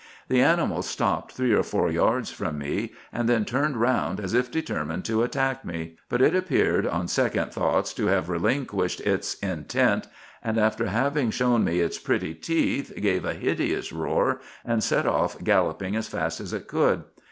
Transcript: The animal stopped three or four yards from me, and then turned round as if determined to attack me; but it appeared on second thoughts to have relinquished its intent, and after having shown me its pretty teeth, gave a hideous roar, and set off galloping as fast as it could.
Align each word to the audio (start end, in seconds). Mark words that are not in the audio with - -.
The 0.29 0.41
animal 0.41 0.81
stopped 0.81 1.31
three 1.33 1.53
or 1.53 1.61
four 1.61 1.91
yards 1.91 2.31
from 2.31 2.57
me, 2.57 2.91
and 3.13 3.29
then 3.29 3.45
turned 3.45 3.77
round 3.77 4.19
as 4.19 4.33
if 4.33 4.49
determined 4.49 5.05
to 5.05 5.21
attack 5.21 5.63
me; 5.63 5.95
but 6.09 6.23
it 6.23 6.33
appeared 6.35 6.87
on 6.87 7.07
second 7.07 7.53
thoughts 7.53 7.93
to 7.93 8.07
have 8.07 8.27
relinquished 8.27 8.99
its 9.01 9.35
intent, 9.41 10.07
and 10.43 10.57
after 10.57 10.87
having 10.87 11.29
shown 11.29 11.63
me 11.63 11.81
its 11.81 11.99
pretty 11.99 12.33
teeth, 12.33 12.91
gave 12.99 13.23
a 13.25 13.35
hideous 13.35 13.93
roar, 13.93 14.41
and 14.65 14.83
set 14.83 15.05
off 15.05 15.37
galloping 15.43 15.95
as 15.95 16.07
fast 16.07 16.41
as 16.41 16.51
it 16.51 16.67
could. 16.67 17.03